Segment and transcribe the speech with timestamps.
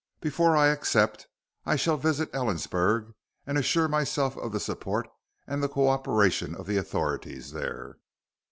[0.19, 1.27] "Before I accept,
[1.63, 3.13] I shall visit Ellensburg
[3.45, 5.07] and assure myself of the support
[5.45, 7.99] and the co operation of the authorities there.